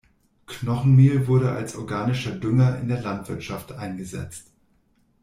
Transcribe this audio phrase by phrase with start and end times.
[0.47, 4.51] Knochenmehl wurde als organischer Dünger in der Landwirtschaft eingesetzt.